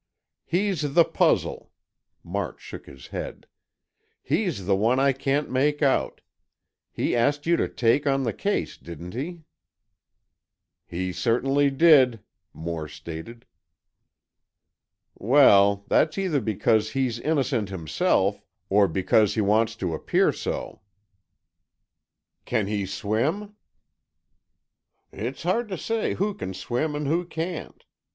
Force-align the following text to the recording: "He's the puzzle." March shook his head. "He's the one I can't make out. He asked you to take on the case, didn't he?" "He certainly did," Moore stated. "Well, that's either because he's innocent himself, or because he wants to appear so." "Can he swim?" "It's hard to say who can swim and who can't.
"He's 0.47 0.95
the 0.95 1.05
puzzle." 1.05 1.69
March 2.23 2.59
shook 2.59 2.87
his 2.87 3.09
head. 3.09 3.45
"He's 4.23 4.65
the 4.65 4.75
one 4.75 4.99
I 4.99 5.13
can't 5.13 5.51
make 5.51 5.83
out. 5.83 6.21
He 6.91 7.15
asked 7.15 7.45
you 7.45 7.55
to 7.57 7.67
take 7.69 8.07
on 8.07 8.23
the 8.23 8.33
case, 8.33 8.77
didn't 8.77 9.13
he?" 9.13 9.43
"He 10.87 11.13
certainly 11.13 11.69
did," 11.69 12.19
Moore 12.51 12.87
stated. 12.87 13.45
"Well, 15.13 15.85
that's 15.87 16.17
either 16.17 16.41
because 16.41 16.89
he's 16.93 17.19
innocent 17.19 17.69
himself, 17.69 18.43
or 18.71 18.87
because 18.87 19.35
he 19.35 19.41
wants 19.41 19.75
to 19.75 19.93
appear 19.93 20.33
so." 20.33 20.81
"Can 22.45 22.65
he 22.65 22.87
swim?" 22.87 23.55
"It's 25.11 25.43
hard 25.43 25.67
to 25.67 25.77
say 25.77 26.15
who 26.15 26.33
can 26.33 26.55
swim 26.55 26.95
and 26.95 27.05
who 27.05 27.23
can't. 27.23 27.85